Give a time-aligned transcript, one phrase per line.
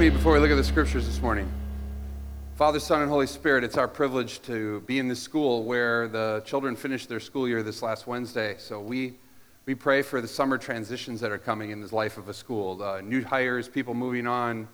[0.00, 1.46] me before we look at the scriptures this morning?
[2.54, 6.42] Father, Son, and Holy Spirit, it's our privilege to be in this school where the
[6.46, 8.54] children finished their school year this last Wednesday.
[8.56, 9.18] So we,
[9.66, 12.82] we pray for the summer transitions that are coming in this life of a school.
[12.82, 14.68] Uh, new hires, people moving on,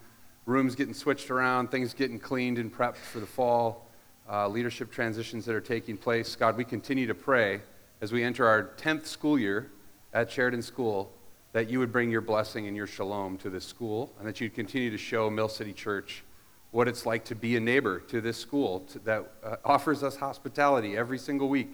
[0.45, 3.89] rooms getting switched around, things getting cleaned and prepped for the fall,
[4.31, 6.37] uh, leadership transitions that are taking place.
[6.37, 7.63] God, we continue to pray
[8.01, 9.73] as we enter our 10th school year
[10.13, 11.16] at Sheridan School
[11.57, 14.53] that you would bring your blessing and your shalom to this school, and that you'd
[14.53, 16.23] continue to show Mill City Church
[16.71, 20.17] what it's like to be a neighbor to this school to, that uh, offers us
[20.17, 21.71] hospitality every single week.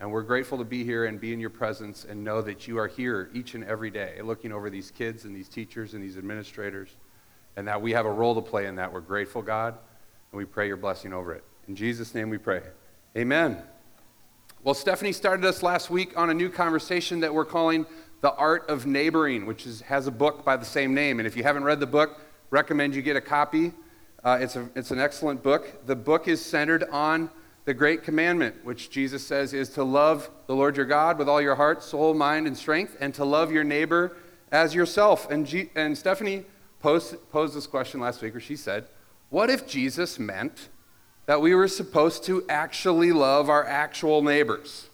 [0.00, 2.78] And we're grateful to be here and be in your presence and know that you
[2.78, 6.16] are here each and every day looking over these kids and these teachers and these
[6.16, 6.96] administrators,
[7.58, 8.90] and that we have a role to play in that.
[8.90, 9.74] We're grateful, God,
[10.32, 11.44] and we pray your blessing over it.
[11.68, 12.62] In Jesus' name we pray.
[13.14, 13.58] Amen.
[14.64, 17.84] Well, Stephanie started us last week on a new conversation that we're calling
[18.20, 21.20] the Art of Neighboring, which is, has a book by the same name.
[21.20, 23.72] And if you haven't read the book, recommend you get a copy.
[24.24, 25.86] Uh, it's, a, it's an excellent book.
[25.86, 27.30] The book is centered on
[27.64, 31.40] the great commandment, which Jesus says is to love the Lord your God with all
[31.40, 34.16] your heart, soul, mind, and strength, and to love your neighbor
[34.50, 35.30] as yourself.
[35.30, 36.44] And, G- and Stephanie
[36.80, 38.86] posed, posed this question last week, where she said,
[39.28, 40.70] What if Jesus meant
[41.26, 44.88] that we were supposed to actually love our actual neighbors?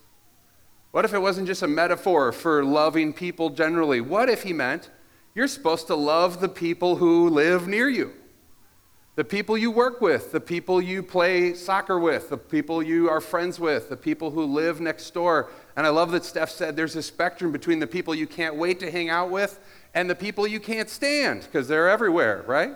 [0.94, 4.00] What if it wasn't just a metaphor for loving people generally?
[4.00, 4.90] What if he meant
[5.34, 8.12] you're supposed to love the people who live near you?
[9.16, 13.20] The people you work with, the people you play soccer with, the people you are
[13.20, 15.50] friends with, the people who live next door.
[15.74, 18.78] And I love that Steph said there's a spectrum between the people you can't wait
[18.78, 19.58] to hang out with
[19.94, 22.70] and the people you can't stand because they're everywhere, right?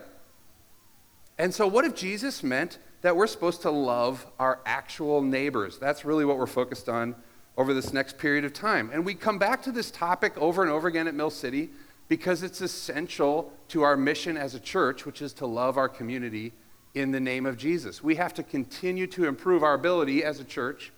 [1.38, 5.78] And so, what if Jesus meant that we're supposed to love our actual neighbors?
[5.78, 7.14] That's really what we're focused on
[7.58, 8.88] over this next period of time.
[8.92, 11.70] And we come back to this topic over and over again at Mill City
[12.06, 16.52] because it's essential to our mission as a church, which is to love our community
[16.94, 18.02] in the name of Jesus.
[18.02, 20.92] We have to continue to improve our ability as a church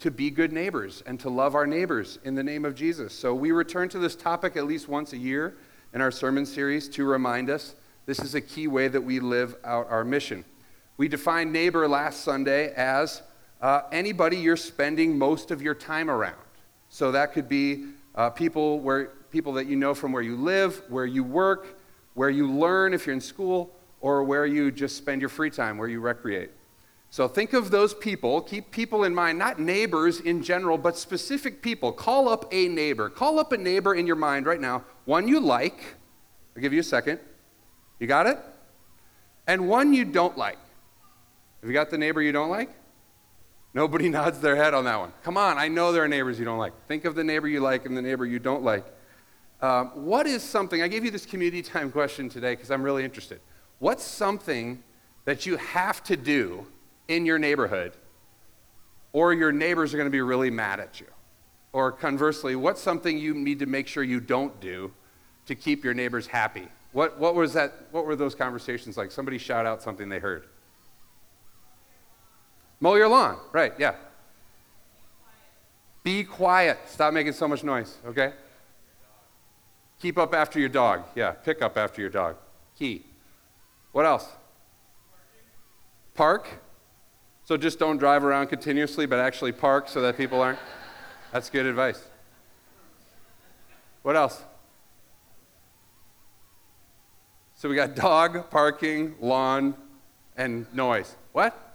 [0.00, 3.14] to be good neighbors and to love our neighbors in the name of Jesus.
[3.14, 5.56] So we return to this topic at least once a year
[5.94, 7.74] in our sermon series to remind us
[8.04, 10.44] this is a key way that we live out our mission.
[10.98, 13.22] We defined neighbor last Sunday as
[13.62, 16.36] uh, anybody you're spending most of your time around.
[16.88, 20.82] So that could be uh, people, where, people that you know from where you live,
[20.88, 21.80] where you work,
[22.14, 25.78] where you learn if you're in school, or where you just spend your free time,
[25.78, 26.50] where you recreate.
[27.08, 31.62] So think of those people, keep people in mind, not neighbors in general, but specific
[31.62, 31.92] people.
[31.92, 33.08] Call up a neighbor.
[33.08, 35.96] Call up a neighbor in your mind right now, one you like.
[36.56, 37.20] I'll give you a second.
[38.00, 38.38] You got it?
[39.46, 40.58] And one you don't like.
[41.60, 42.70] Have you got the neighbor you don't like?
[43.74, 45.12] Nobody nods their head on that one.
[45.22, 46.72] Come on, I know there are neighbors you don't like.
[46.86, 48.84] Think of the neighbor you like and the neighbor you don't like.
[49.60, 53.04] Um, what is something, I gave you this community time question today because I'm really
[53.04, 53.40] interested.
[53.78, 54.82] What's something
[55.24, 56.66] that you have to do
[57.08, 57.92] in your neighborhood
[59.12, 61.06] or your neighbors are going to be really mad at you?
[61.72, 64.92] Or conversely, what's something you need to make sure you don't do
[65.46, 66.68] to keep your neighbors happy?
[66.92, 69.10] What, what was that, what were those conversations like?
[69.10, 70.46] Somebody shout out something they heard.
[72.82, 73.94] Mow your lawn, right, yeah.
[76.02, 76.78] Be quiet.
[76.88, 78.32] Stop making so much noise, okay?
[80.00, 81.04] Keep up after your dog.
[81.14, 82.34] Yeah, pick up after your dog.
[82.76, 83.04] Key.
[83.92, 84.26] What else?
[86.14, 86.48] Park.
[87.44, 90.58] So just don't drive around continuously, but actually park so that people aren't.
[91.32, 92.02] That's good advice.
[94.02, 94.42] What else?
[97.54, 99.76] So we got dog, parking, lawn,
[100.36, 101.14] and noise.
[101.30, 101.71] What?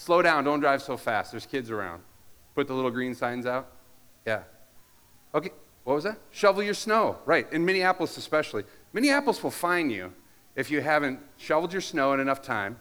[0.00, 1.30] Slow down, don't drive so fast.
[1.30, 2.00] There's kids around.
[2.54, 3.70] Put the little green signs out.
[4.24, 4.44] Yeah.
[5.34, 5.50] Okay,
[5.84, 6.16] what was that?
[6.30, 7.18] Shovel your snow.
[7.26, 8.64] Right, in Minneapolis especially.
[8.94, 10.14] Minneapolis will fine you
[10.56, 12.78] if you haven't shoveled your snow in enough time,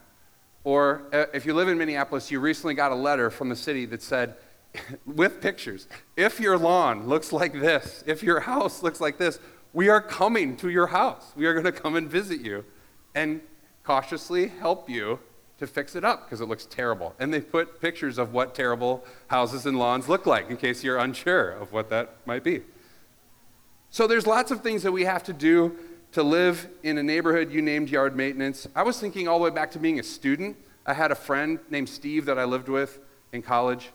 [0.64, 3.86] or uh, if you live in Minneapolis, you recently got a letter from the city
[3.88, 4.36] that said,
[5.06, 9.40] with pictures, if your lawn looks like this, if your house looks like this,
[9.74, 11.34] we are coming to your house.
[11.36, 12.64] We are going to come and visit you
[13.14, 13.42] and
[13.84, 15.20] cautiously help you
[15.60, 17.14] to fix it up because it looks terrible.
[17.20, 20.98] And they put pictures of what terrible houses and lawns look like in case you're
[20.98, 22.62] unsure of what that might be.
[23.90, 25.76] So there's lots of things that we have to do
[26.14, 28.68] to live in a neighborhood you named yard maintenance.
[28.76, 30.58] I was thinking all the way back to being a student.
[30.86, 33.00] I had a friend named Steve that I lived with
[33.32, 33.90] in college,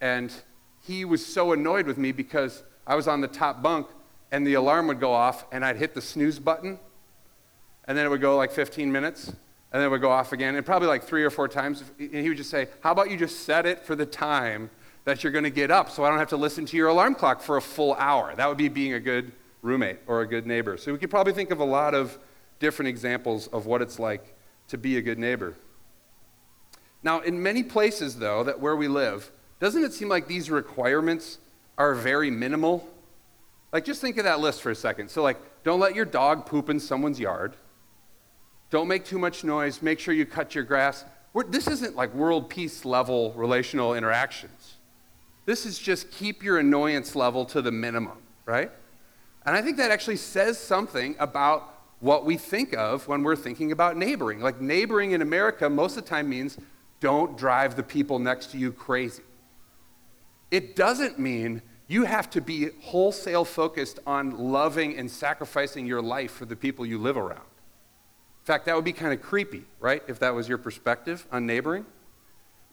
[0.00, 0.32] and
[0.80, 3.86] he was so annoyed with me because I was on the top bunk
[4.32, 6.78] and the alarm would go off and I'd hit the snooze button
[7.84, 9.32] and then it would go like 15 minutes
[9.72, 11.84] and then it would go off again, and probably like three or four times.
[11.98, 14.70] And he would just say, How about you just set it for the time
[15.04, 17.14] that you're going to get up so I don't have to listen to your alarm
[17.14, 18.34] clock for a full hour?
[18.34, 19.32] That would be being a good
[19.62, 20.76] roommate or a good neighbor.
[20.76, 22.18] So we could probably think of a lot of
[22.58, 24.36] different examples of what it's like
[24.68, 25.54] to be a good neighbor.
[27.02, 31.38] Now, in many places, though, that where we live, doesn't it seem like these requirements
[31.78, 32.86] are very minimal?
[33.72, 35.10] Like, just think of that list for a second.
[35.10, 37.54] So, like, don't let your dog poop in someone's yard.
[38.70, 39.82] Don't make too much noise.
[39.82, 41.04] Make sure you cut your grass.
[41.32, 44.76] We're, this isn't like world peace level relational interactions.
[45.46, 48.70] This is just keep your annoyance level to the minimum, right?
[49.44, 53.72] And I think that actually says something about what we think of when we're thinking
[53.72, 54.40] about neighboring.
[54.40, 56.58] Like, neighboring in America most of the time means
[57.00, 59.22] don't drive the people next to you crazy.
[60.50, 66.30] It doesn't mean you have to be wholesale focused on loving and sacrificing your life
[66.30, 67.49] for the people you live around.
[68.50, 70.02] Fact, that would be kind of creepy, right?
[70.08, 71.86] If that was your perspective on neighboring.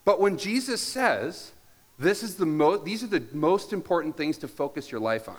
[0.06, 1.52] But when Jesus says,
[2.00, 5.38] this is the mo- these are the most important things to focus your life on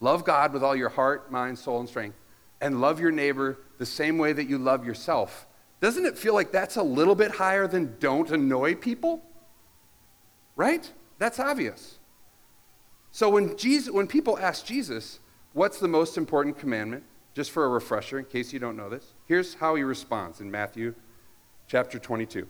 [0.00, 2.16] love God with all your heart, mind, soul, and strength,
[2.60, 5.48] and love your neighbor the same way that you love yourself.
[5.80, 9.20] Doesn't it feel like that's a little bit higher than don't annoy people?
[10.54, 10.88] Right?
[11.18, 11.98] That's obvious.
[13.10, 15.18] So when, Jesus, when people ask Jesus,
[15.54, 17.02] what's the most important commandment?
[17.34, 20.50] Just for a refresher, in case you don't know this, here's how he responds in
[20.50, 20.94] Matthew
[21.66, 22.46] chapter 22.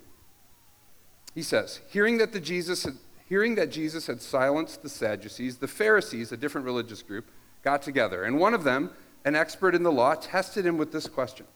[1.32, 2.94] He says, hearing that, the Jesus had,
[3.28, 7.30] hearing that Jesus had silenced the Sadducees, the Pharisees, a different religious group,
[7.62, 8.24] got together.
[8.24, 8.90] And one of them,
[9.24, 11.46] an expert in the law, tested him with this question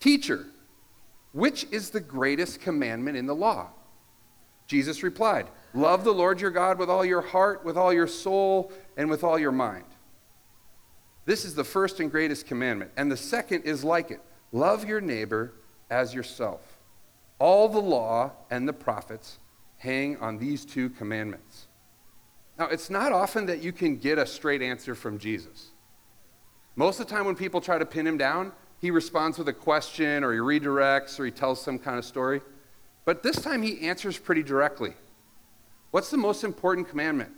[0.00, 0.46] Teacher,
[1.30, 3.68] which is the greatest commandment in the law?
[4.66, 8.72] Jesus replied, Love the Lord your God with all your heart, with all your soul,
[8.96, 9.84] and with all your mind.
[11.24, 12.90] This is the first and greatest commandment.
[12.96, 14.20] And the second is like it
[14.52, 15.52] love your neighbor
[15.90, 16.60] as yourself.
[17.38, 19.38] All the law and the prophets
[19.78, 21.66] hang on these two commandments.
[22.58, 25.70] Now, it's not often that you can get a straight answer from Jesus.
[26.76, 29.52] Most of the time, when people try to pin him down, he responds with a
[29.52, 32.40] question or he redirects or he tells some kind of story.
[33.04, 34.94] But this time, he answers pretty directly.
[35.90, 37.32] What's the most important commandment?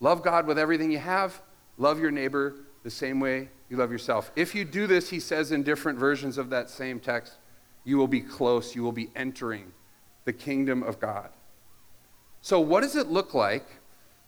[0.00, 1.40] Love God with everything you have,
[1.78, 4.30] love your neighbor the same way you love yourself.
[4.36, 7.34] If you do this, he says in different versions of that same text,
[7.84, 9.72] you will be close, you will be entering
[10.24, 11.30] the kingdom of God.
[12.42, 13.66] So, what does it look like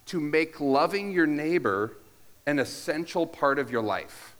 [0.07, 1.97] to make loving your neighbor
[2.45, 4.35] an essential part of your life?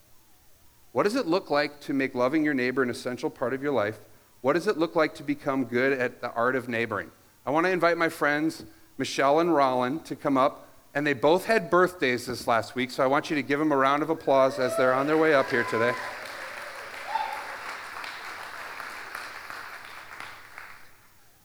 [0.92, 3.72] What does it look like to make loving your neighbor an essential part of your
[3.72, 4.00] life?
[4.42, 7.12] What does it look like to become good at the art of neighboring?
[7.45, 8.66] I want to invite my friends,
[8.98, 13.03] Michelle and Rollin, to come up and they both had birthdays this last week, so
[13.03, 15.33] I want you to give them a round of applause as they're on their way
[15.33, 15.94] up here today.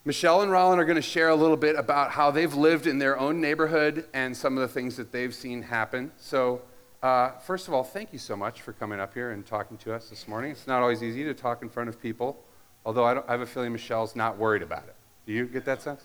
[0.07, 2.99] Michelle and Rollin are going to share a little bit about how they've lived in
[2.99, 6.13] their own neighborhood and some of the things that they've seen happen.
[6.19, 6.61] So,
[7.03, 9.95] uh, first of all, thank you so much for coming up here and talking to
[9.95, 10.51] us this morning.
[10.51, 12.43] It's not always easy to talk in front of people,
[12.85, 14.95] although I, I have a feeling Michelle's not worried about it.
[15.27, 16.05] Do you get that sense?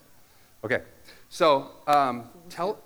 [0.64, 0.82] Okay.
[1.28, 2.80] So, um, tell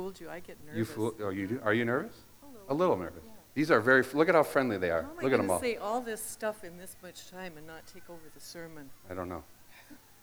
[0.00, 0.30] fooled you.
[0.30, 0.78] I get nervous.
[0.78, 1.14] You fool?
[1.22, 1.60] Oh, you do?
[1.62, 2.14] Are you nervous?
[2.42, 3.22] A little, a little nervous.
[3.24, 3.32] Yeah.
[3.54, 4.02] These are very.
[4.14, 5.02] Look at how friendly they are.
[5.02, 5.60] How am look I at them all.
[5.60, 8.88] say all this stuff in this much time and not take over the sermon?
[9.10, 9.42] I don't know.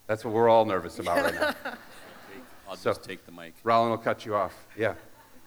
[0.07, 1.53] That's what we're all nervous about right now.
[2.69, 3.53] I'll so, just take the mic.
[3.63, 4.53] Rollin will cut you off.
[4.77, 4.95] Yeah.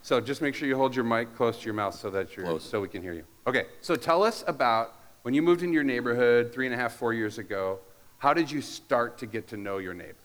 [0.02, 2.46] So just make sure you hold your mic close to your mouth so that you're
[2.46, 2.64] close.
[2.64, 3.24] so we can hear you.
[3.46, 3.66] Okay.
[3.80, 7.12] So tell us about when you moved into your neighborhood three and a half, four
[7.12, 7.80] years ago.
[8.18, 10.19] How did you start to get to know your neighbors?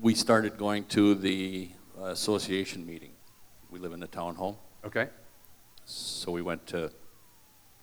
[0.00, 1.70] We started going to the
[2.00, 3.12] association meeting.
[3.70, 4.56] We live in a townhome.
[4.84, 5.08] Okay.
[5.84, 6.90] So we went to,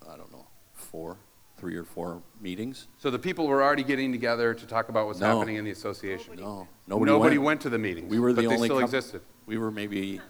[0.10, 1.18] I don't know, four,
[1.58, 2.88] three or four meetings.
[2.98, 5.38] So the people were already getting together to talk about what's no.
[5.38, 6.36] happening in the association.
[6.38, 7.46] No, nobody, nobody went.
[7.46, 7.62] went.
[7.62, 8.10] to the meetings.
[8.10, 8.68] We were the but only.
[8.68, 9.22] They still existed.
[9.46, 10.22] We were maybe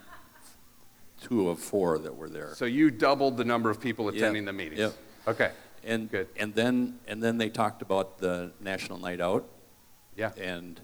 [1.22, 2.54] two of four that were there.
[2.56, 4.80] So you doubled the number of people attending the meetings.
[4.80, 4.94] Yep.
[5.28, 5.52] Okay.
[5.84, 6.28] And good.
[6.38, 9.48] And then and then they talked about the national night out.
[10.16, 10.32] Yeah.
[10.38, 10.80] And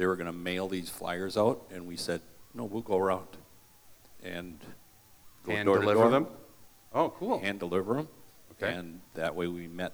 [0.00, 2.22] they were going to mail these flyers out, and we said,
[2.54, 3.28] no, we'll go around
[4.22, 4.58] and
[5.44, 6.26] go hand door deliver door, them.
[6.94, 7.38] Oh, cool.
[7.38, 8.08] Hand deliver them.
[8.52, 8.72] Okay.
[8.72, 9.92] And that way we met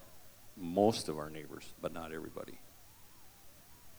[0.57, 2.61] most of our neighbors, but not everybody.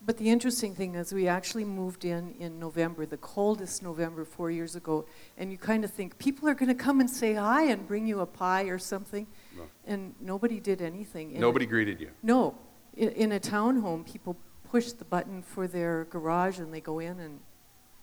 [0.00, 4.50] But the interesting thing is, we actually moved in in November, the coldest November four
[4.50, 5.04] years ago,
[5.36, 8.06] and you kind of think people are going to come and say hi and bring
[8.06, 9.64] you a pie or something, no.
[9.84, 11.38] and nobody did anything.
[11.38, 12.12] Nobody greeted you.
[12.22, 12.56] No,
[12.96, 14.38] in, in a townhome, people
[14.70, 17.40] push the button for their garage and they go in and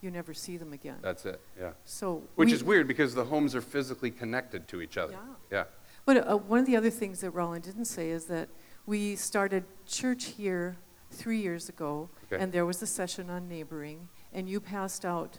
[0.00, 0.98] you never see them again.
[1.00, 1.72] That's it, yeah.
[1.84, 5.12] So Which we, is weird because the homes are physically connected to each other.
[5.14, 5.58] Yeah.
[5.58, 5.64] Yeah.
[6.04, 8.48] But uh, one of the other things that Rollin didn't say is that
[8.84, 10.76] we started church here
[11.10, 12.42] three years ago, okay.
[12.42, 15.38] and there was a session on neighboring, and you passed out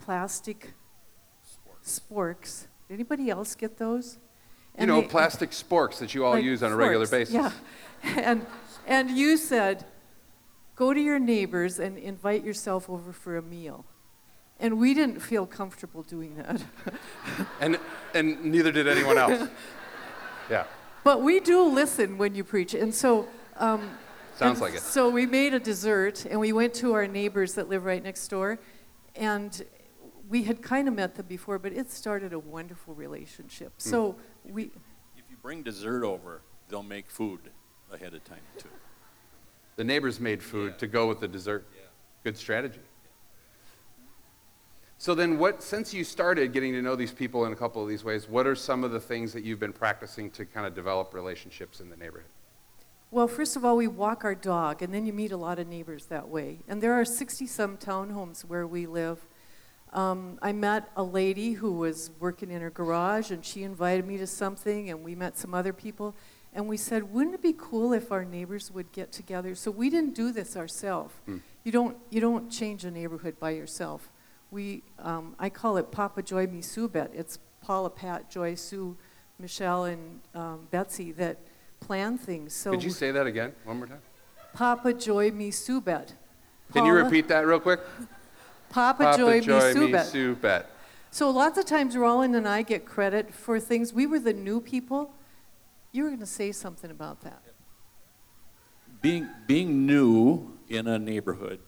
[0.00, 0.72] plastic
[1.44, 2.00] sporks.
[2.10, 2.66] sporks.
[2.88, 4.14] Did anybody else get those?
[4.14, 4.20] You
[4.82, 7.34] And know, they- plastic sporks that you all like use on a regular forks, basis.
[7.34, 7.52] Yeah.
[8.16, 8.46] And,
[8.86, 9.84] and you said,
[10.78, 13.84] go to your neighbors and invite yourself over for a meal.
[14.60, 16.62] And we didn't feel comfortable doing that.
[17.60, 17.78] And,
[18.14, 19.48] and neither did anyone else.
[20.50, 20.64] Yeah,
[21.04, 22.72] But we do listen when you preach.
[22.72, 23.28] And so.
[23.58, 23.80] Um,
[24.34, 24.80] sounds and like it.
[24.80, 28.28] So we made a dessert and we went to our neighbors that live right next
[28.28, 28.58] door.
[29.14, 29.62] And
[30.26, 33.74] we had kind of met them before, but it started a wonderful relationship.
[33.74, 33.90] Hmm.
[33.90, 34.70] So we.
[35.18, 37.40] If you bring dessert over, they'll make food
[37.92, 38.70] ahead of time too.
[39.78, 40.78] The neighbors made food Yeah.
[40.78, 41.64] to go with the dessert.
[41.72, 41.82] Yeah.
[42.24, 42.80] Good strategy.
[44.98, 47.88] So then what since you started getting to know these people in a couple of
[47.88, 50.74] these ways, what are some of the things that you've been practicing to kind of
[50.74, 52.28] develop relationships in the neighborhood?
[53.12, 55.68] Well, first of all, we walk our dog, and then you meet a lot of
[55.68, 56.58] neighbors that way.
[56.66, 59.24] And there are 60 some townhomes where we live.
[59.92, 64.16] Um, I met a lady who was working in her garage, and she invited me
[64.18, 66.16] to something, and we met some other people.
[66.58, 69.54] And we said, wouldn't it be cool if our neighbors would get together?
[69.54, 71.14] So we didn't do this ourselves.
[71.62, 74.10] You, don't, you don't change a neighborhood by yourself.
[74.50, 77.12] We, um, I call it Papa Joy Me Sue Bet.
[77.14, 78.96] It's Paula, Pat, Joy, Sue,
[79.38, 81.38] Michelle, and um, Betsy that
[81.78, 82.54] plan things.
[82.54, 84.00] So Could you say that again one more time?
[84.52, 86.14] Papa Joy Me Sue Subet.
[86.72, 87.78] Can you repeat that real quick?
[88.68, 90.02] Papa, Joy, Joy Me.
[90.02, 90.68] Sue Bet.
[91.12, 93.92] So lots of times Rollin and I get credit for things.
[93.92, 95.14] We were the new people.
[95.92, 97.42] You were going to say something about that.
[99.00, 101.60] Being, being new in a neighborhood,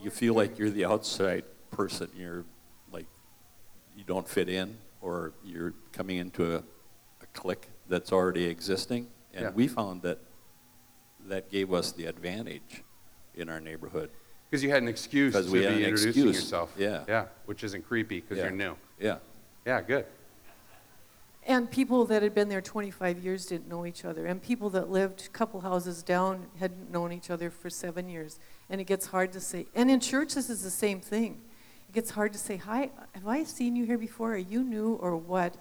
[0.00, 2.08] you feel like you're the outside person.
[2.16, 2.44] You're
[2.90, 3.06] like,
[3.96, 9.08] you don't fit in, or you're coming into a, a clique that's already existing.
[9.34, 9.50] And Yeah.
[9.50, 10.18] we found that
[11.26, 12.82] that gave us the advantage
[13.34, 14.10] in our neighborhood.
[14.50, 16.36] Because you had an excuse to 'Cause we be an introducing excuse.
[16.36, 16.74] yourself.
[16.78, 17.04] Yeah.
[17.06, 18.44] Yeah, which isn't creepy because Yeah.
[18.44, 18.76] you're new.
[18.98, 19.18] Yeah.
[19.66, 20.06] Yeah, good.
[21.48, 24.26] And people that had been there 25 years didn't know each other.
[24.26, 28.38] And people that lived a couple houses down hadn't known each other for seven years.
[28.68, 29.64] And it gets hard to say.
[29.74, 31.40] And in church, this is the same thing.
[31.88, 34.34] It gets hard to say, Hi, have I seen you here before?
[34.34, 35.56] Are you new or what?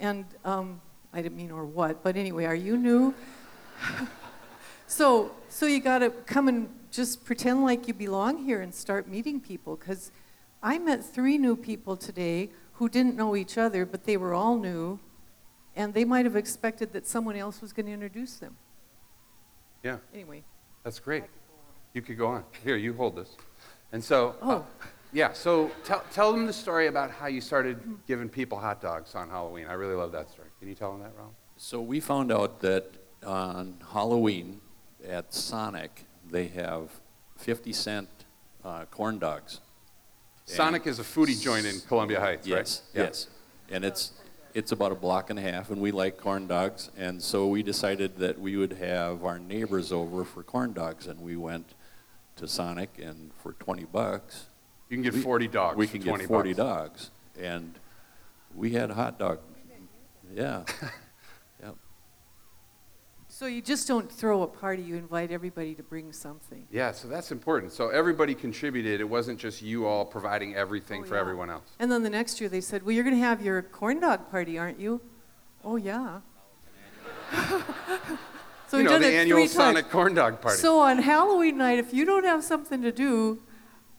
[0.00, 0.80] And um,
[1.12, 3.14] I didn't mean or what, but anyway, are you new?
[4.86, 9.06] so, so you got to come and just pretend like you belong here and start
[9.06, 9.76] meeting people.
[9.76, 10.10] Because
[10.62, 14.58] I met three new people today who didn't know each other, but they were all
[14.58, 14.98] new
[15.76, 18.56] and they might have expected that someone else was going to introduce them.
[19.82, 20.42] Yeah, Anyway.
[20.82, 21.24] that's great.
[21.92, 22.44] You could go on.
[22.64, 23.36] Here, you hold this.
[23.92, 24.66] And so, uh, Oh.
[25.12, 29.14] yeah, so tell, tell them the story about how you started giving people hot dogs
[29.14, 29.66] on Halloween.
[29.66, 30.48] I really love that story.
[30.58, 31.30] Can you tell them that, Ron?
[31.56, 32.84] So we found out that
[33.24, 34.60] on Halloween
[35.06, 36.90] at Sonic, they have
[37.36, 38.08] 50 cent
[38.64, 39.60] uh, corn dogs.
[40.46, 42.58] Sonic is a foodie joint in Columbia Heights, right?
[42.58, 43.02] Yes, Yeah.
[43.04, 43.28] yes.
[43.70, 44.12] And it's,
[44.56, 46.90] it's about a block and a half, and we like corn dogs.
[46.96, 51.20] And so we decided that we would have our neighbors over for corn dogs, and
[51.20, 51.74] we went
[52.36, 54.46] to Sonic, and for 20 bucks,
[54.88, 57.10] You can get we- 40 dogs we for can 20 get 40 bucks.
[57.10, 57.10] dogs.
[57.38, 57.74] And
[58.54, 59.40] we had hot dog.
[60.34, 60.64] Yeah.
[63.38, 66.66] So you just don't throw a party, you invite everybody to bring something.
[66.70, 67.70] Yeah, so that's important.
[67.70, 68.98] So everybody contributed.
[68.98, 71.20] It wasn't just you all providing everything Oh, for yeah.
[71.20, 71.68] everyone else.
[71.78, 74.30] And then the next year they said, Well, you're going to have your corn dog
[74.30, 75.02] party, aren't you?
[75.62, 76.20] Oh, yeah.
[78.68, 80.56] so you know, the it annual Sonic corn dog party.
[80.56, 83.42] So on Halloween night, if you don't have something to do,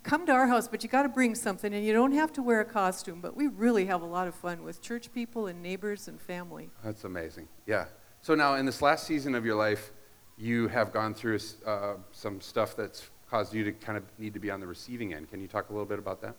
[0.01, 2.41] come to our house, but you got to bring something, and you don't have to
[2.41, 3.21] wear a costume.
[3.21, 6.71] But we really have a lot of fun with church people and neighbors and family.
[6.83, 7.47] That's amazing.
[7.67, 7.85] Yeah.
[8.27, 9.93] So now, in this last season of your life,
[10.37, 14.39] you have gone through uh, some stuff that's caused you to kind of need to
[14.41, 15.29] be on the receiving end.
[15.29, 16.35] Can you talk a little bit about that?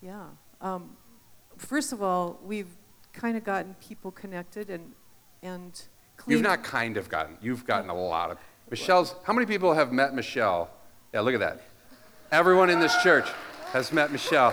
[0.00, 0.24] Yeah.
[0.60, 0.96] Um,
[1.56, 2.66] first of all, we've
[3.12, 4.92] kind of gotten people connected and
[5.44, 5.80] and
[6.16, 6.32] clean.
[6.32, 7.38] You've not kind of gotten.
[7.40, 8.38] You've gotten a lot of.
[8.68, 9.14] Michelle's.
[9.22, 10.68] How many people have met Michelle?
[11.14, 11.62] Yeah, look at that.
[12.32, 13.28] Everyone in this church
[13.72, 14.52] has met Michelle.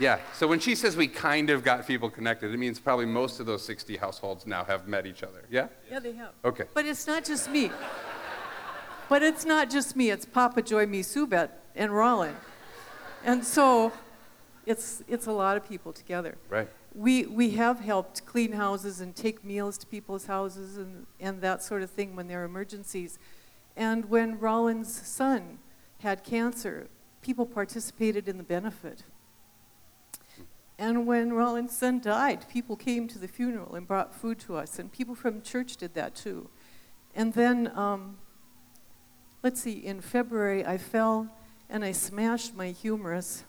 [0.00, 0.18] Yeah.
[0.32, 3.46] So when she says we kind of got people connected, it means probably most of
[3.46, 5.44] those 60 households now have met each other.
[5.50, 5.68] Yeah.
[5.90, 6.30] Yeah, they have.
[6.44, 6.64] Okay.
[6.72, 7.70] But it's not just me.
[9.10, 10.10] but it's not just me.
[10.10, 12.34] It's Papa Joy, me, Subet, and Rollin.
[13.22, 13.92] And so,
[14.64, 16.38] it's it's a lot of people together.
[16.48, 16.68] Right.
[16.94, 21.62] We we have helped clean houses and take meals to people's houses and and that
[21.62, 23.18] sort of thing when there are emergencies.
[23.76, 25.58] And when Rollin's son
[25.98, 26.88] had cancer,
[27.20, 29.04] people participated in the benefit.
[30.80, 34.78] And when Rollin's son died, people came to the funeral and brought food to us,
[34.78, 36.48] and people from church did that too.
[37.14, 38.16] And then, um,
[39.42, 41.28] let's see, in February, I fell
[41.68, 43.44] and I smashed my humerus,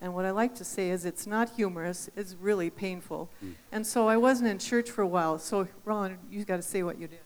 [0.00, 3.30] And what I like to say is it's not humorous, it's really painful.
[3.72, 5.38] And so I wasn't in church for a while.
[5.38, 7.20] So, Ron, you've got to say what you did.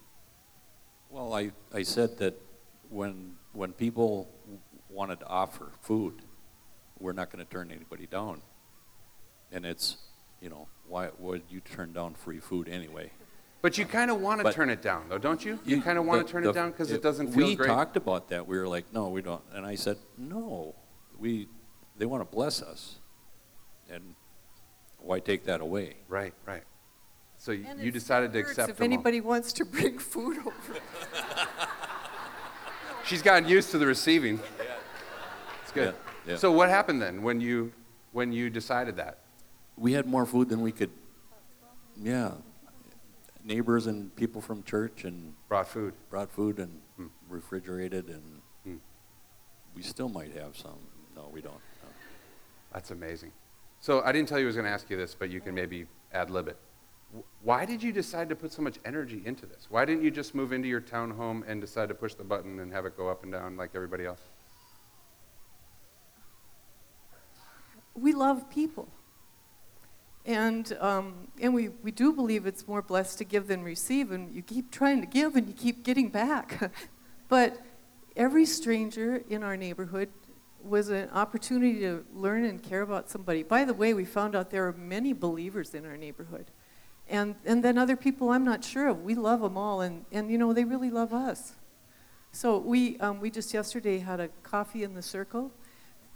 [1.11, 2.41] Well, I, I said that
[2.89, 4.29] when, when people
[4.89, 6.23] wanted to offer food,
[7.01, 8.41] we're not going to turn anybody down.
[9.53, 9.97] And it's,
[10.41, 13.11] you know, why would you turn down free food anyway?
[13.63, 15.59] But you kind of want to But- turn it down, though, don't you?
[15.65, 17.57] You kind of want The- to turn the- it down because it doesn't feel we
[17.57, 17.67] great.
[17.67, 18.47] talked about that.
[18.47, 19.43] We were like, no, we don't.
[19.53, 20.75] And I said, no,
[21.19, 21.49] we,
[21.99, 22.97] they want to bless us.
[23.91, 24.15] And
[24.99, 25.97] why take that away?
[26.09, 26.63] Right, right.
[27.37, 28.93] So you, And you it's decided to works accept If them all.
[28.95, 30.55] anybody wants to bring food over.
[33.05, 34.41] She's gotten used to the receiving.
[35.63, 35.95] It's good.
[36.27, 36.37] Yeah, yeah.
[36.39, 37.73] So what happened then when you
[38.13, 39.19] when you decided that?
[39.81, 40.91] We had more food than we could,
[41.97, 42.33] yeah.
[43.43, 45.95] Neighbors and people from church and Brought food.
[46.11, 47.07] brought food and Hmm.
[47.31, 48.77] refrigerated and Hmm.
[49.75, 50.79] we still might have some.
[51.17, 51.55] No, we don't.
[51.55, 51.89] No.
[52.75, 53.33] That's amazing.
[53.81, 55.55] So I didn't tell you I was going to ask you this, but you can
[55.55, 56.59] maybe ad lib it.
[57.43, 59.69] Why did you decide to put so much energy into this?
[59.71, 62.71] Why didn't you just move into your townhome and decide to push the button and
[62.71, 64.21] have it go up and down like everybody else?
[67.95, 68.89] we love people.
[70.27, 74.35] And, um, and we, we do believe it's more blessed to give than receive, and
[74.35, 76.73] you keep trying to give and you keep getting back.
[77.29, 77.59] but
[78.17, 80.11] every stranger in our neighborhood
[80.63, 83.43] was an opportunity to learn and care about somebody.
[83.43, 86.51] By the way, we found out there are many believers in our neighborhood.
[87.09, 89.03] And, and then other people I'm not sure of.
[89.03, 91.55] We love them all, and, and you know, they really love us.
[92.33, 95.51] So we, um, we just yesterday had a coffee in the circle.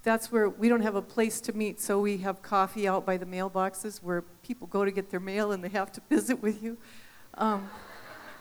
[0.05, 3.17] That's where we don't have a place to meet, so we have coffee out by
[3.17, 6.62] the mailboxes where people go to get their mail and they have to visit with
[6.62, 6.77] you.
[7.38, 7.69] Um,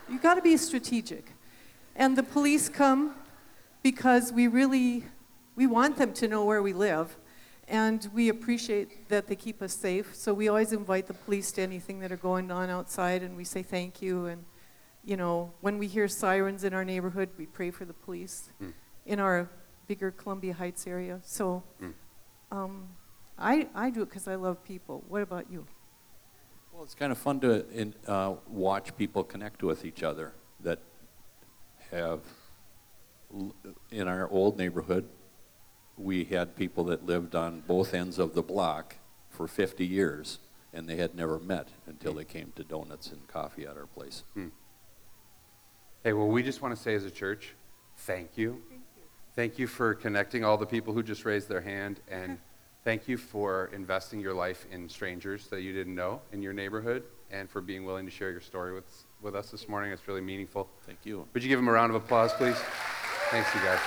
[0.10, 1.32] you got to be strategic.
[1.96, 3.16] And the police come
[3.82, 5.06] because we really
[5.56, 7.16] we want them to know where we live
[7.68, 11.62] and we appreciate that they keep us safe so we always invite the police to
[11.62, 14.44] anything that are going on outside and we say thank you and
[15.06, 18.70] you know when we hear sirens in our neighborhood we pray for the police Hmm.
[19.06, 19.48] in our
[19.94, 21.92] bigger columbia heights area so Hmm.
[22.58, 22.88] um,
[23.38, 25.68] I, I do it because i love people what about you
[26.72, 27.50] Well, it's kind of fun to
[27.82, 30.28] in, uh, watch people connect with each other
[30.68, 30.80] that
[31.92, 32.22] have,
[33.92, 35.06] in our old neighborhood,
[36.10, 38.96] we had people that lived on both ends of the block
[39.30, 40.40] for 50 years,
[40.74, 44.24] and they had never met until they came to donuts and coffee at our place.
[46.04, 47.54] Hey, well, we just want to say as a church,
[47.98, 48.50] thank you.
[49.36, 52.38] Thank you for connecting all the people who just raised their hand, and
[52.84, 57.02] thank you for investing your life in strangers that you didn't know in your neighborhood,
[57.32, 59.92] and for being willing to share your story with, with us this morning.
[59.92, 60.70] It's really meaningful.
[60.86, 61.28] Thank you.
[61.34, 62.56] Would you give them a round of applause, please?
[63.32, 63.80] Thanks, you guys.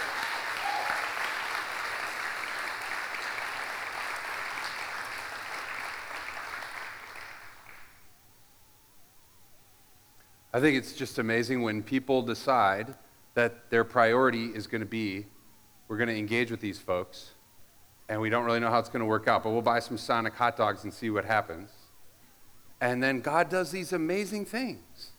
[10.53, 12.97] I think it's just amazing when people decide
[13.35, 15.27] that their priority is going to be
[15.89, 17.31] we're going to engage with these folks,
[18.09, 19.99] and we don't really know how it's going to work out, but we'll buy some
[19.99, 21.71] Sonic hot dogs and see what happens.
[22.81, 25.13] And then God does these amazing things.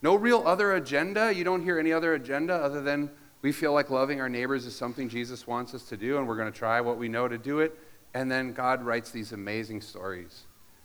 [0.00, 1.32] No real other agenda.
[1.32, 3.10] You don't hear any other agenda other than
[3.42, 6.36] we feel like loving our neighbors is something Jesus wants us to do, and we're
[6.36, 7.76] going to try what we know to do it.
[8.14, 10.44] And then God writes these amazing stories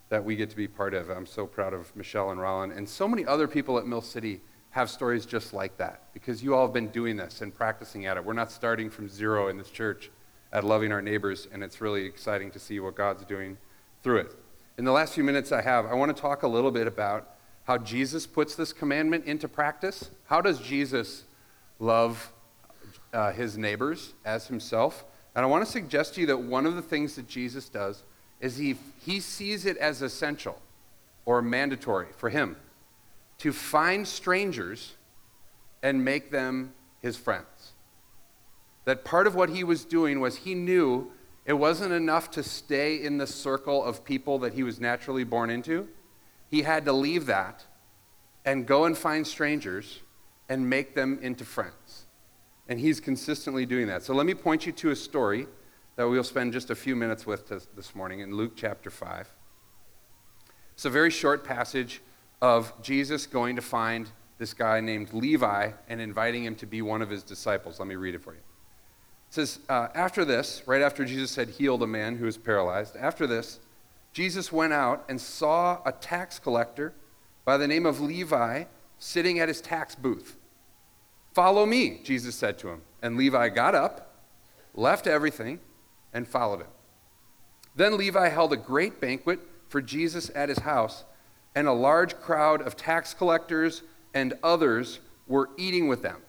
[0.10, 1.10] that we get to be part of.
[1.10, 2.71] I'm so proud of Michelle and Rollin.
[2.71, 4.41] And so many other people at Mill City
[4.78, 8.16] have stories just like that because you all have been doing this and practicing at
[8.16, 8.24] it.
[8.24, 10.12] We're not starting from zero in this church
[10.54, 13.58] at loving our neighbors, and it's really exciting to see what God's doing
[14.04, 14.36] through it.
[14.78, 17.28] In the last few minutes I have, I want to talk a little bit about
[17.63, 20.12] how Jesus puts this commandment into practice.
[20.28, 21.24] How does Jesus
[21.80, 22.32] love
[23.12, 25.06] uh, his neighbors as himself?
[25.36, 28.04] And I want to suggest to you that one of the things that Jesus does
[28.40, 30.62] is he, he sees it as essential
[31.26, 32.58] or mandatory for him
[33.39, 34.93] to find strangers
[35.84, 37.73] and make them his friends.
[38.86, 41.12] That part of what he was doing was he knew
[41.45, 45.50] it wasn't enough to stay in the circle of people that he was naturally born
[45.50, 45.88] into.
[46.50, 47.65] He had to leave that
[48.45, 50.00] and go and find strangers
[50.50, 52.06] and make them into friends.
[52.69, 54.04] And he's consistently doing that.
[54.04, 55.47] So let me point you to a story
[55.95, 59.34] that we'll spend just a few minutes with this, morning in Luke chapter 5.
[60.73, 62.02] It's a very short passage
[62.41, 67.02] of Jesus going to find this guy named Levi and inviting him to be one
[67.02, 67.80] of his disciples.
[67.80, 68.39] Let me read it for you.
[68.39, 72.95] It says, uh, After this, right after Jesus had healed a man who was paralyzed,
[72.95, 73.60] after this,
[74.13, 76.93] Jesus went out and saw a tax collector
[77.45, 78.65] by the name of Levi
[79.00, 80.36] sitting at his tax booth.
[81.34, 82.82] Follow me, Jesus said to him.
[83.02, 84.15] And Levi got up,
[84.73, 85.60] left everything,
[86.13, 86.67] and followed him.
[87.76, 91.06] Then Levi held a great banquet for Jesus at his house,
[91.58, 93.82] and a large crowd of tax collectors
[94.13, 96.22] and others were eating with them.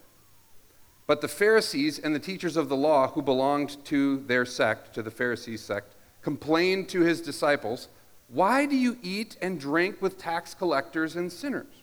[1.06, 5.02] But the Pharisees and the teachers of the law who belonged to their sect, to
[5.02, 7.88] the Pharisees' sect, complained to his disciples,
[8.28, 11.82] Why do you eat and drink with tax collectors and sinners?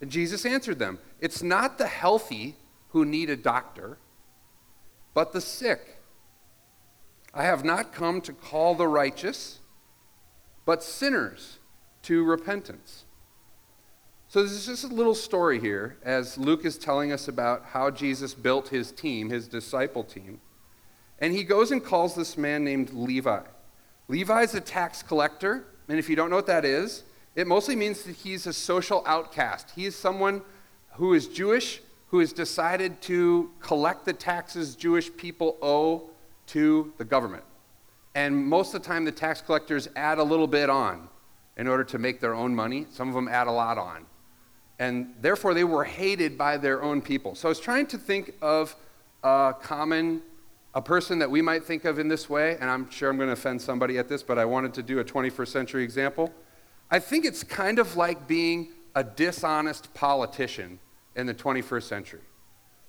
[0.00, 2.56] And Jesus answered them, It's not the healthy
[2.88, 3.98] who need a doctor,
[5.14, 6.02] but the sick.
[7.32, 9.60] I have not come to call the righteous,
[10.64, 11.60] but sinners
[12.02, 13.04] to repentance.
[14.28, 17.90] So, this is just a little story here as Luke is telling us about how
[17.90, 20.40] Jesus built his team, his disciple team.
[21.18, 23.42] And he goes and calls this man named Levi.
[24.08, 27.04] Levi is a tax collector, and if you don't know what that is,
[27.36, 29.70] it mostly means that he's a social outcast.
[29.76, 30.42] He is someone
[30.92, 36.10] who is Jewish, who has decided to collect the taxes Jewish people owe
[36.48, 37.44] to the government.
[38.14, 41.08] And most of the time, the tax collectors add a little bit on
[41.56, 42.86] in order to make their own money.
[42.90, 44.06] Some of them add a lot on.
[44.78, 47.34] And therefore, they were hated by their own people.
[47.34, 48.74] So I was trying to think of
[49.22, 50.22] a common,
[50.74, 53.28] a person that we might think of in this way, and I'm sure I'm going
[53.28, 56.32] to offend somebody at this, but I wanted to do a 21st century example.
[56.90, 60.78] I think it's kind of like being a dishonest politician
[61.14, 62.20] in the 21st century,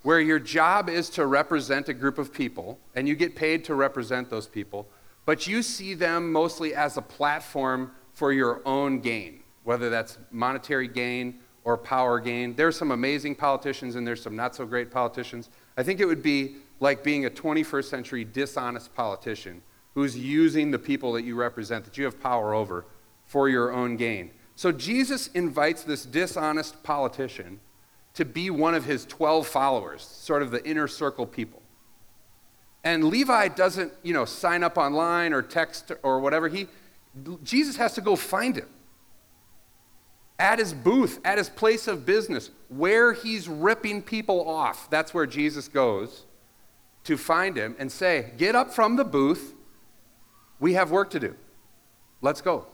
[0.01, 3.75] where your job is to represent a group of people, and you get paid to
[3.75, 4.87] represent those people,
[5.25, 10.87] but you see them mostly as a platform for your own gain, whether that's monetary
[10.87, 12.55] gain or power gain.
[12.55, 15.49] There's some amazing politicians and there's some not so great politicians.
[15.77, 19.61] I think it would be like being a 21st century dishonest politician
[19.95, 22.85] who's using the people that you represent, that you have power over,
[23.25, 24.31] for your own gain.
[24.55, 27.59] So Jesus invites this dishonest politician
[28.13, 31.61] to be one of his 12 followers, sort of the inner circle people.
[32.83, 36.49] And Levi doesn't, you know, sign up online or text or whatever.
[36.49, 36.67] He,
[37.43, 38.67] Jesus has to go find him
[40.39, 44.89] at his booth, at his place of business, where he's ripping people off.
[44.89, 46.25] That's where Jesus goes
[47.03, 49.53] to find him and say, Get up from the booth.
[50.59, 51.35] We have work to do.
[52.21, 52.65] Let's go.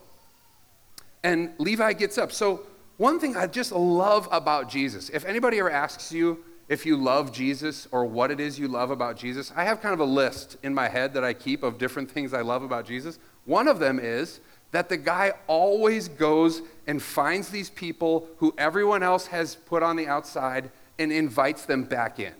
[1.22, 2.32] And Levi gets up.
[2.32, 2.62] So
[2.96, 7.32] one thing I just love about Jesus, if anybody ever asks you if you love
[7.32, 10.56] Jesus or what it is you love about Jesus, I have kind of a list
[10.62, 13.18] in my head that I keep of different things I love about Jesus.
[13.44, 14.40] One of them is
[14.72, 19.96] that the guy always goes and finds these people who everyone else has put on
[19.96, 22.34] the outside and invites them back in.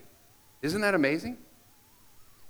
[0.61, 1.37] Isn't that amazing?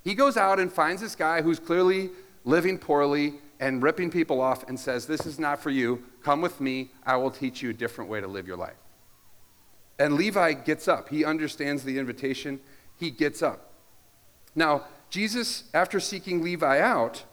[0.03, 2.09] He goes out and finds this guy who's clearly
[2.43, 6.03] living poorly and ripping people off and says, This is not for you.
[6.23, 6.91] Come with me.
[7.05, 8.75] I will teach you a different way to live your life.
[9.99, 11.09] And Levi gets up.
[11.09, 12.59] He understands the invitation.
[12.97, 13.71] He gets up.
[14.55, 17.23] Now, Jesus, after seeking Levi out,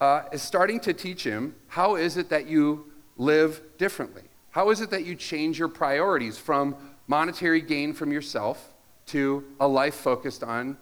[0.00, 4.22] uh, is starting to teach him how is it that you live differently?
[4.50, 8.74] How is it that you change your priorities from monetary gain from yourself
[9.06, 10.76] to a life focused on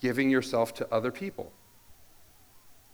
[0.00, 1.52] giving yourself to other people?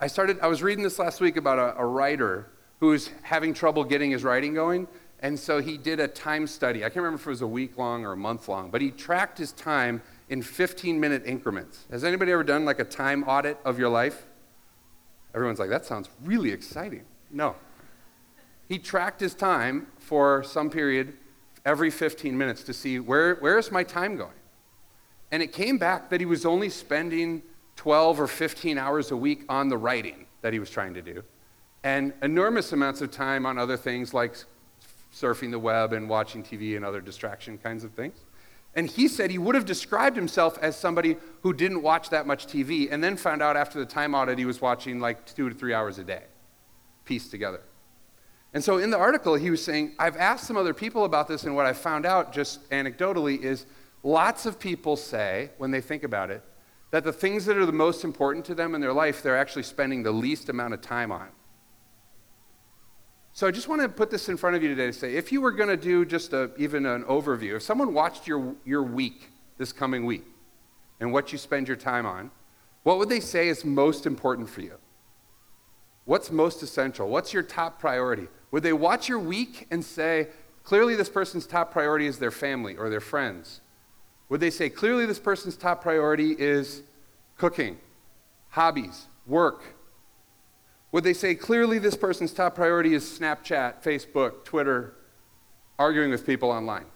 [0.01, 3.55] I started, I was reading this last week about a, a writer who was having
[3.55, 4.87] trouble getting his writing going.
[5.21, 6.81] And so he did a time study.
[6.81, 8.91] I can't remember if it was a week long or a month long, but he
[8.91, 11.87] tracked his time in 15 minute increments.
[11.91, 14.26] Has anybody ever done like a time audit of your life?
[15.37, 17.05] Everyone's like, that sounds really exciting.
[17.31, 17.55] No.
[18.69, 21.13] He tracked his time for some period
[21.67, 24.33] every 15 minutes to see where, where is my time going?
[25.31, 27.43] And it came back that he was only spending
[27.77, 31.23] 12 or 15 hours a week on the writing that he was trying to do,
[31.85, 34.35] and enormous amounts of time on other things like
[35.13, 38.15] surfing the web and watching TV and other distraction kinds of things.
[38.77, 42.47] And he said he would have described himself as somebody who didn't watch that much
[42.47, 45.55] TV and then found out after the time audit he was watching like two to
[45.55, 46.25] three hours a day,
[47.07, 47.63] pieced together.
[48.53, 51.45] And so in the article, he was saying, I've asked some other people about this,
[51.45, 53.67] and what I found out just anecdotally is
[54.03, 56.43] lots of people say, when they think about it,
[56.91, 59.63] that the things that are the most important to them in their life, they're actually
[59.63, 61.29] spending the least amount of time on.
[63.37, 65.31] So I just want to put this in front of you today to say if
[65.31, 68.83] you were going to do just a, even an overview, if someone watched your, your
[68.83, 70.25] week this coming week
[71.01, 72.31] and what you spend your time on,
[72.83, 74.79] what would they say is most important for you?
[76.07, 77.11] What's most essential?
[77.11, 78.29] What's your top priority?
[78.53, 80.29] Would they watch your week and say,
[80.63, 83.61] clearly this person's top priority is their family or their friends
[84.29, 86.83] would they say, clearly, this person's top priority is
[87.37, 87.79] cooking,
[88.49, 89.76] hobbies, work?
[90.97, 94.95] Would they say, clearly, this person's top priority is Snapchat, Facebook, Twitter,
[95.79, 96.87] arguing with people online?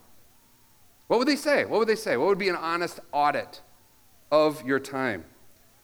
[1.09, 1.67] What would they say?
[1.67, 2.17] What would they say?
[2.17, 3.61] What would be an honest audit
[4.33, 5.27] of your time?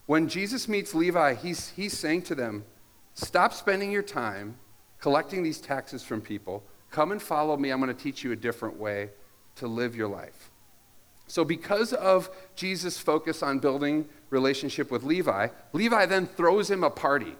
[0.06, 2.64] When Jesus meets Levi, he's, he's saying to them,
[3.12, 4.56] Stop spending your time
[4.98, 6.64] collecting these taxes from people.
[6.90, 7.68] Come and follow me.
[7.68, 9.10] I'm going to teach you a different way
[9.56, 10.50] to live your life.
[11.26, 16.88] So, because of Jesus' focus on building relationship with Levi, Levi then throws him a
[16.88, 17.36] party.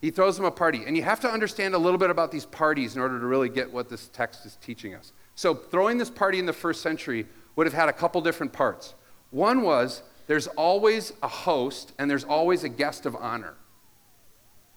[0.00, 0.82] He throws him a party.
[0.86, 3.48] And you have to understand a little bit about these parties in order to really
[3.48, 5.12] get what this text is teaching us.
[5.34, 8.94] So, throwing this party in the first century would have had a couple different parts.
[9.30, 13.54] One was there's always a host and there's always a guest of honor.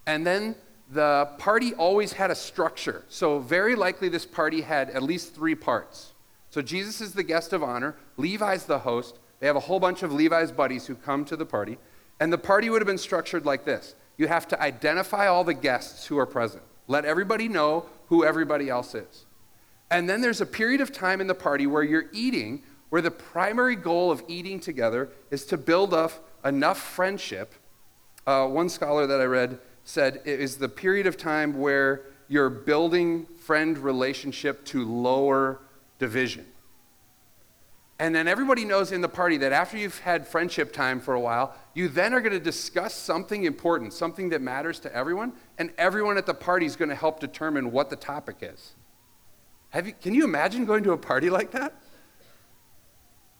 [0.07, 0.55] And then
[0.89, 3.03] the party always had a structure.
[3.09, 6.13] So, very likely, this party had at least three parts.
[6.49, 9.19] So, Jesus is the guest of honor, Levi's the host.
[9.39, 11.79] They have a whole bunch of Levi's buddies who come to the party.
[12.19, 15.53] And the party would have been structured like this you have to identify all the
[15.53, 19.25] guests who are present, let everybody know who everybody else is.
[19.89, 23.11] And then there's a period of time in the party where you're eating, where the
[23.11, 26.11] primary goal of eating together is to build up
[26.45, 27.53] enough friendship.
[28.25, 32.49] Uh, one scholar that I read said it is the period of time where you're
[32.49, 35.59] building friend relationship to lower
[35.99, 36.45] division.
[38.01, 41.19] And then everybody knows in the party that after you've had friendship time for a
[41.19, 45.71] while, you then are going to discuss something important, something that matters to everyone, and
[45.77, 48.73] everyone at the party is going to help determine what the topic is.
[49.75, 51.75] You, can you imagine going to a party like that?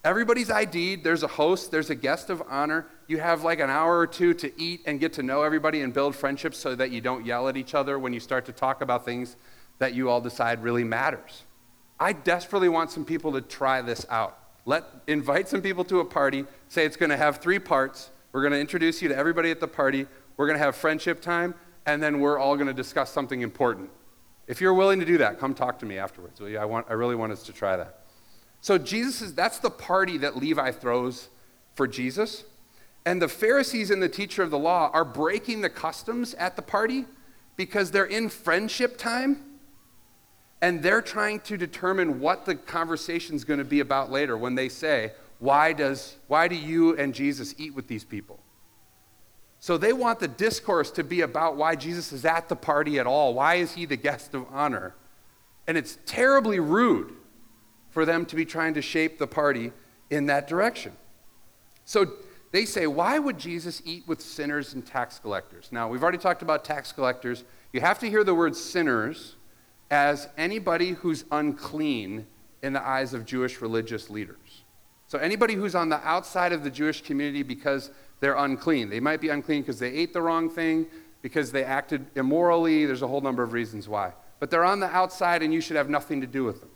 [0.04, 2.86] Everybody's ID'd, there's a host, there's a guest of honor.
[3.08, 5.92] You have like an hour or two to eat and get to know everybody and
[5.92, 8.84] build friendships so that you don't yell at each other when you start to talk
[8.84, 9.38] about things
[9.80, 11.46] that you all decide really matters.
[12.00, 14.38] I desperately want some people to try this out.
[14.66, 18.12] Let invite some people to a party, say it's going to have three parts.
[18.32, 20.08] We're going to introduce you to everybody at the party.
[20.38, 23.90] We're going to have friendship time, and then we're all going to discuss something important.
[24.48, 26.42] If you're willing to do that, come talk to me afterwards.
[26.42, 28.02] I, want, I really want us to try that.
[28.60, 31.30] So Jesus is that's the party that Levi throws
[31.74, 32.44] for Jesus.
[33.06, 36.62] And the Pharisees and the teacher of the law are breaking the customs at the
[36.62, 37.06] party
[37.56, 39.44] because they're in friendship time
[40.62, 44.56] and they're trying to determine what the conversation is going to be about later when
[44.56, 48.40] they say, why, does, why do you and Jesus eat with these people?
[49.60, 53.08] So they want the discourse to be about why Jesus is at the party at
[53.08, 53.34] all.
[53.34, 54.96] Why is he the guest of honor?
[55.68, 57.14] And it's terribly rude
[57.90, 59.72] for them to be trying to shape the party
[60.10, 60.94] in that direction.
[61.86, 62.12] So
[62.52, 65.70] they say, why would Jesus eat with sinners and tax collectors?
[65.72, 67.44] Now, we've already talked about tax collectors.
[67.74, 69.36] You have to hear the word sinners
[69.92, 72.26] as anybody who's unclean
[72.64, 74.64] in the eyes of Jewish religious leaders.
[75.08, 78.90] So, anybody who's on the outside of the Jewish community because they're unclean.
[78.90, 80.88] They might be unclean because they ate the wrong thing,
[81.22, 82.86] because they acted immorally.
[82.86, 84.14] There's a whole number of reasons why.
[84.40, 86.70] But they're on the outside, and you should have nothing to do with them.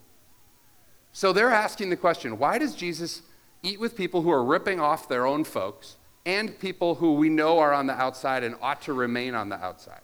[1.13, 3.21] So they're asking the question why does Jesus
[3.63, 7.59] eat with people who are ripping off their own folks and people who we know
[7.59, 10.01] are on the outside and ought to remain on the outside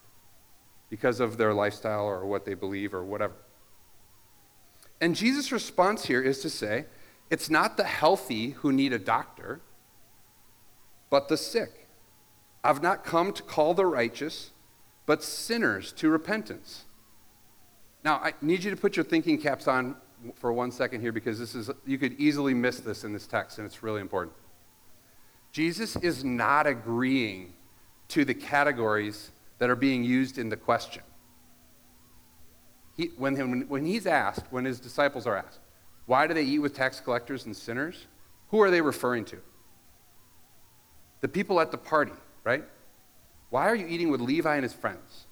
[0.92, 3.34] because of their lifestyle or what they believe or whatever?
[5.00, 6.86] And Jesus' response here is to say,
[7.32, 9.62] it's not the healthy who need a doctor,
[11.10, 11.88] but the sick.
[12.64, 14.52] I've not come to call the righteous,
[15.08, 16.84] but sinners to repentance.
[18.04, 19.96] Now, I need you to put your thinking caps on
[20.36, 23.58] for one second here because this is you could easily miss this in this text
[23.58, 24.36] and it's really important.
[25.52, 27.54] Jesus is not agreeing
[28.10, 31.04] to the categories that are being used in the question.
[32.98, 35.60] He, when, when he's asked, when his disciples are asked,
[36.08, 38.08] why do they eat with tax collectors and sinners?
[38.48, 39.38] Who are they referring to?
[41.20, 42.64] The people at the party, right?
[43.52, 45.28] Why are you eating with Levi and his friends?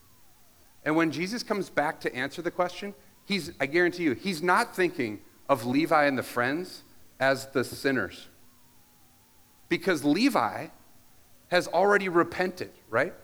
[0.86, 2.94] And when Jesus comes back to answer the question,
[3.26, 6.84] he's, I guarantee you, he's not thinking of Levi and the friends
[7.20, 8.28] as the sinners.
[9.70, 10.68] Because Levi
[11.48, 13.16] has already repented, right?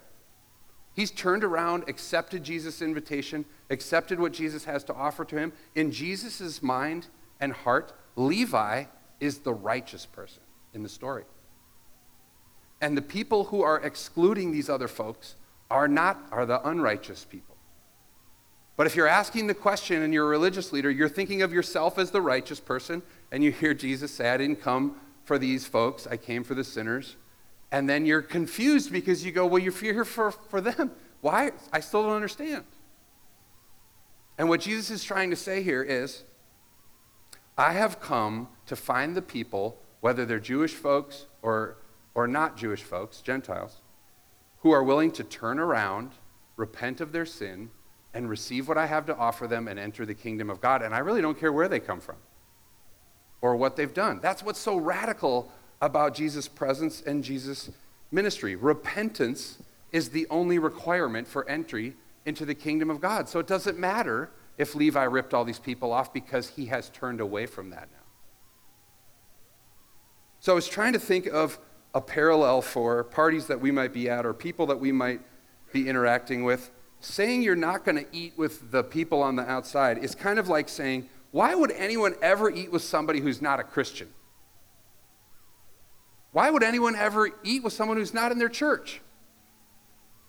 [0.95, 5.51] He's turned around, accepted Jesus' invitation, accepted what Jesus has to offer to him.
[5.75, 7.08] In Jesus' mind
[7.39, 8.86] and heart, Levi
[9.19, 10.41] is the righteous person
[10.73, 11.25] in the story.
[12.79, 15.36] And the people who are excluding these other folks
[15.69, 17.55] are not are the unrighteous people.
[18.77, 21.97] But if you're asking the question and you're a religious leader, you're thinking of yourself
[21.97, 26.08] as the righteous person, and you hear Jesus say, I didn't come for these folks,
[26.08, 27.15] I came for the sinners.
[27.71, 30.91] And then you're confused because you go, Well, you're here for, for them.
[31.21, 31.51] Why?
[31.73, 32.65] I still don't understand.
[34.38, 36.23] And what Jesus is trying to say here is,
[37.58, 41.78] I have come to find the people, whether they're Jewish folks or,
[42.13, 43.78] or not Jewish folks, Gentiles,
[44.60, 46.12] who are willing to turn around,
[46.58, 47.69] repent of their sin,
[48.13, 50.82] and receive what I have to offer them and enter the kingdom of God.
[50.82, 52.17] And I really don't care where they come from
[53.41, 54.19] or what they've done.
[54.21, 55.51] That's what's so radical
[55.82, 57.70] about Jesus' presence and Jesus'
[58.12, 58.56] ministry.
[58.56, 59.58] Repentance
[59.92, 63.30] is the only requirement for entry into the kingdom of God.
[63.30, 67.22] So it doesn't matter if Levi ripped all these people off because he has turned
[67.22, 68.06] away from that now.
[70.40, 71.60] So I was trying to think of
[71.94, 75.22] a parallel for parties that we might be at or people that we might
[75.72, 76.72] be interacting with.
[77.00, 80.48] Saying you're not going to eat with the people on the outside is kind of
[80.48, 84.10] like saying, why would anyone ever eat with somebody who's not a Christian?
[86.36, 89.00] Why would anyone ever eat with someone who's not in their church?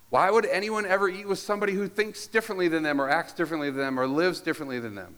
[0.08, 3.70] Why would anyone ever eat with somebody who thinks differently than them or acts differently
[3.70, 5.16] than them or lives differently than them?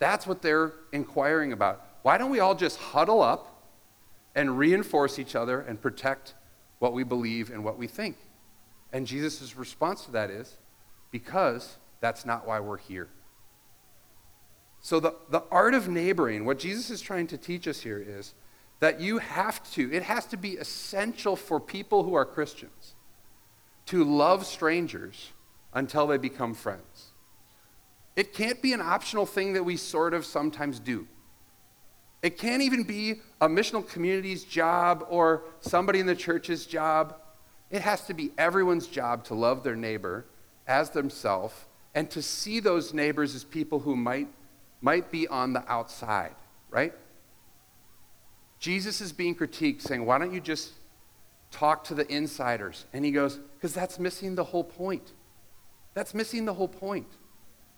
[0.00, 1.84] That's what they're inquiring about.
[2.02, 3.62] Why don't we all just huddle up
[4.34, 6.34] and reinforce each other and protect
[6.80, 8.16] what we believe and what we think?
[8.92, 10.56] And Jesus' response to that is
[11.12, 13.08] because that's not why we're here.
[14.80, 18.34] So, the, the art of neighboring, what Jesus is trying to teach us here is
[18.80, 22.94] that you have to, it has to be essential for people who are Christians
[23.86, 25.32] to love strangers
[25.72, 27.12] until they become friends.
[28.16, 31.06] It can't be an optional thing that we sort of sometimes do.
[32.22, 37.16] It can't even be a missional community's job or somebody in the church's job.
[37.70, 40.26] It has to be everyone's job to love their neighbor
[40.66, 41.54] as themselves
[41.94, 44.28] and to see those neighbors as people who might,
[44.80, 46.34] might be on the outside,
[46.70, 46.92] right?
[48.58, 50.72] Jesus is being critiqued, saying, Why don't you just
[51.50, 52.86] talk to the insiders?
[52.92, 55.12] And he goes, Because that's missing the whole point.
[55.94, 57.08] That's missing the whole point.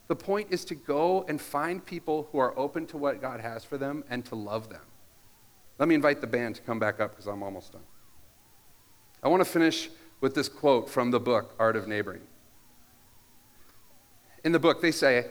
[0.09, 3.65] The point is to go and find people who are open to what God has
[3.65, 4.83] for them and to love them.
[5.79, 7.83] Let me invite the band to come back up because I'm almost done.
[9.23, 9.89] I want to finish
[10.21, 12.23] with this quote from the book, Art of Neighboring.
[14.45, 15.27] In the book, they say,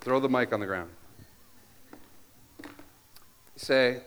[0.00, 0.90] throw the mic on the ground.
[2.62, 2.68] They
[3.56, 4.00] say,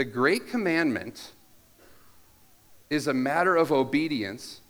[0.00, 1.32] the great commandment
[2.88, 4.62] is a matter of obedience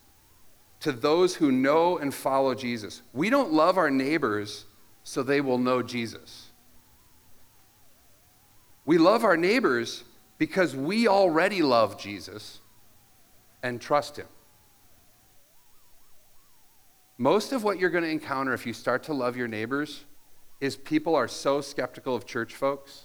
[0.80, 3.02] to those who know and follow Jesus.
[3.12, 4.64] We don't love our neighbors
[5.04, 6.50] so they will know Jesus.
[8.84, 10.02] We love our neighbors
[10.36, 12.58] because we already love Jesus
[13.62, 14.26] and trust him.
[17.18, 20.06] Most of what you're going to encounter if you start to love your neighbors
[20.60, 23.04] is people are so skeptical of church folks.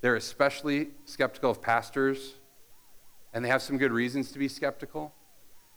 [0.00, 2.34] They're especially skeptical of pastors,
[3.32, 5.12] and they have some good reasons to be skeptical.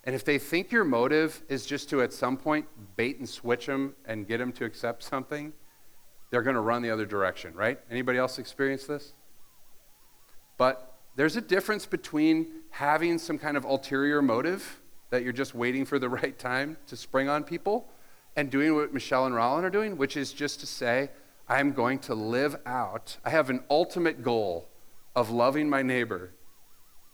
[0.04, 3.66] And if they think your motive is just to, at some point, bait and switch
[3.66, 5.54] them and get them to accept something,
[6.30, 7.80] they're going to run the other direction, right?
[7.90, 9.14] Anybody else experience this?
[10.58, 15.86] But there's a difference between having some kind of ulterior motive that you're just waiting
[15.86, 17.90] for the right time to spring on people
[18.36, 21.10] and doing what Michelle and Rollin are doing, which is just to say,
[21.50, 24.70] I'm going to live out, I have an ultimate goal
[25.16, 26.32] of loving my neighbor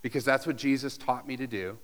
[0.01, 1.77] because that's what Jesus taught me to do.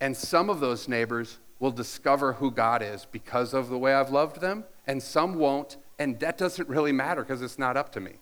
[0.00, 4.10] And some of those neighbors will discover who God is because of the way I've
[4.10, 8.00] loved them, and some won't, and that doesn't really matter because it's not up to
[8.00, 8.12] me.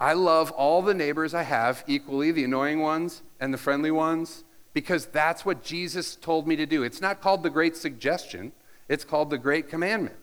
[0.00, 4.44] I love all the neighbors I have equally, the annoying ones and the friendly ones,
[4.72, 6.82] because that's what Jesus told me to do.
[6.82, 8.52] It's not called the Great Suggestion,
[8.88, 10.16] it's called the Great Commandment.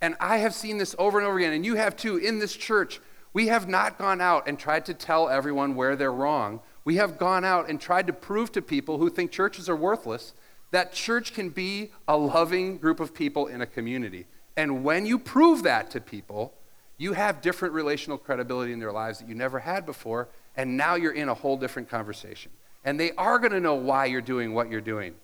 [0.00, 2.54] And I have seen this over and over again, and you have too in this
[2.54, 3.00] church.
[3.32, 6.60] We have not gone out and tried to tell everyone where they're wrong.
[6.84, 10.32] We have gone out and tried to prove to people who think churches are worthless
[10.70, 14.26] that church can be a loving group of people in a community.
[14.56, 16.52] And when you prove that to people,
[16.98, 20.96] you have different relational credibility in their lives that you never had before, and now
[20.96, 22.50] you're in a whole different conversation.
[22.84, 25.14] And they are going to know why you're doing what you're doing.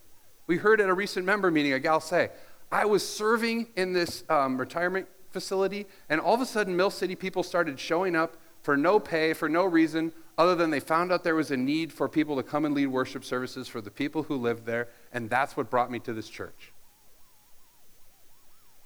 [0.47, 2.31] We heard at a recent member meeting a gal say,
[2.71, 7.15] I was serving in this um, retirement facility, and all of a sudden, Mill City
[7.15, 11.23] people started showing up for no pay, for no reason, other than they found out
[11.23, 14.23] there was a need for people to come and lead worship services for the people
[14.25, 16.73] who lived there, and that's what brought me to this church.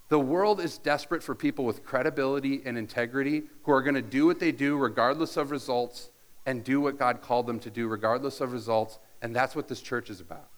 [0.08, 4.26] The world is desperate for people with credibility and integrity who are going to do
[4.26, 6.10] what they do regardless of results
[6.46, 9.82] and do what God called them to do regardless of results, and that's what this
[9.82, 10.48] church is about.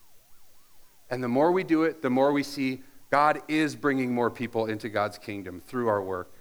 [1.10, 4.66] And the more we do it, the more we see God is bringing more people
[4.66, 6.32] into God's kingdom through our work.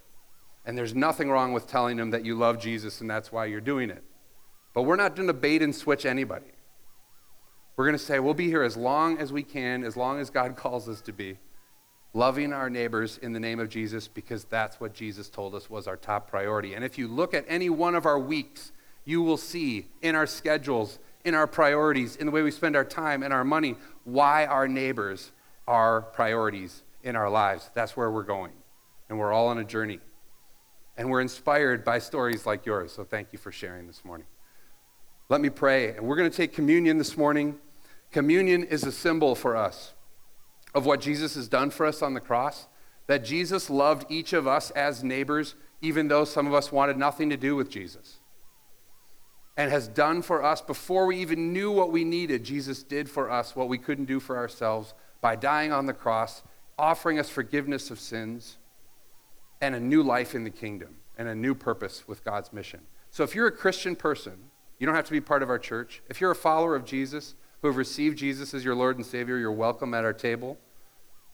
[0.66, 3.62] And there's nothing wrong with telling them that you love Jesus and that's why you're
[3.62, 4.04] doing it.
[4.74, 6.52] But we're not going to bait and switch anybody.
[7.76, 10.30] We're going to say, we'll be here as long as we can, as long as
[10.30, 11.38] God calls us to be,
[12.14, 15.88] loving our neighbors in the name of Jesus because that's what Jesus told us was
[15.88, 16.74] our top priority.
[16.74, 18.72] And if you look at any one of our weeks,
[19.06, 22.86] you will see in our schedules, in our priorities, in the way we spend our
[22.86, 25.32] time and our money, why our neighbors
[25.70, 27.70] our priorities in our lives.
[27.76, 28.52] That's where we're going.
[29.08, 30.00] And we're all on a journey.
[30.98, 32.92] And we're inspired by stories like yours.
[32.92, 34.26] So thank you for sharing this morning.
[35.30, 35.96] Let me pray.
[35.96, 37.56] And we're going to take communion this morning.
[38.12, 39.94] Communion is a symbol for us
[40.74, 42.68] of what Jesus has done for us on the cross,
[43.06, 47.30] that Jesus loved each of us as neighbors, even though some of us wanted nothing
[47.30, 48.18] to do with Jesus.
[49.56, 52.44] And has done for us before we even knew what we needed.
[52.44, 56.44] Jesus did for us what we couldn't do for ourselves by dying on the cross,
[56.78, 58.58] offering us forgiveness of sins
[59.62, 62.82] and a new life in the kingdom and a new purpose with God's mission.
[63.12, 64.34] So if you're a Christian person,
[64.78, 66.02] you don't have to be part of our church.
[66.10, 69.38] If you're a follower of Jesus, who have received Jesus as your Lord and Savior,
[69.38, 70.58] you're welcome at our table.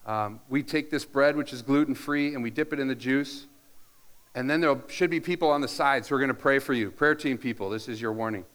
[0.06, 2.96] Um, we take this bread, which is gluten free, and we dip it in the
[2.96, 3.48] juice.
[4.34, 6.74] And then there should be people on the sides who are going to pray for
[6.74, 6.92] you.
[6.92, 8.46] Prayer team people, this is your warning.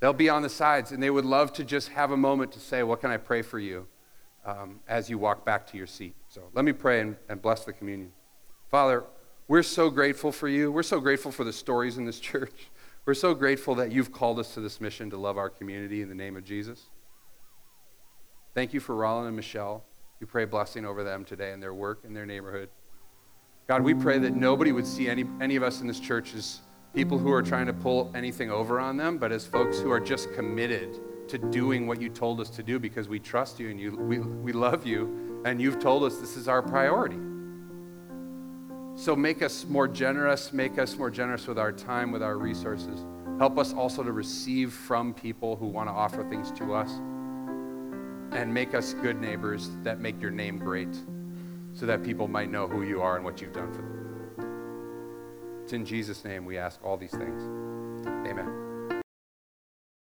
[0.00, 2.60] They'll be on the sides, and they would love to just have a moment to
[2.60, 3.86] say, What can I pray for you
[4.44, 6.14] um, as you walk back to your seat?
[6.28, 8.12] So let me pray and, and bless the communion.
[8.70, 9.04] Father,
[9.46, 10.72] we're so grateful for you.
[10.72, 12.68] We're so grateful for the stories in this church.
[13.06, 16.08] We're so grateful that you've called us to this mission to love our community in
[16.08, 16.86] the name of Jesus.
[18.54, 19.84] Thank you for Rollin and Michelle.
[20.20, 22.70] We pray blessing over them today and their work in their neighborhood.
[23.66, 26.60] God, we pray that nobody would see any, any of us in this church as
[26.94, 30.00] people who are trying to pull anything over on them, but as folks who are
[30.00, 33.80] just committed to doing what you told us to do because we trust you and
[33.80, 37.18] you, we, we love you, and you've told us this is our priority.
[38.96, 43.04] So make us more generous, make us more generous with our time, with our resources.
[43.38, 46.90] Help us also to receive from people who want to offer things to us
[48.32, 50.94] and make us good neighbors that make your name great
[51.72, 55.60] so that people might know who you are and what you've done for them.
[55.64, 57.42] It's in Jesus' name we ask all these things.
[58.06, 58.73] Amen.